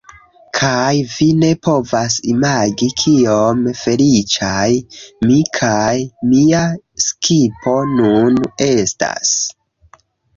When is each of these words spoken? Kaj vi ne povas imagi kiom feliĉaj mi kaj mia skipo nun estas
Kaj 0.57 0.91
vi 1.15 1.25
ne 1.41 1.49
povas 1.65 2.13
imagi 2.29 2.87
kiom 3.01 3.59
feliĉaj 3.81 4.69
mi 5.27 5.37
kaj 5.59 5.93
mia 6.31 6.63
skipo 7.05 7.75
nun 7.93 8.41
estas 8.69 9.35